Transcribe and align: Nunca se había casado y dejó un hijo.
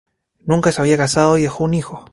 Nunca 0.47 0.71
se 0.71 0.81
había 0.81 0.97
casado 0.97 1.37
y 1.37 1.43
dejó 1.43 1.63
un 1.65 1.75
hijo. 1.75 2.05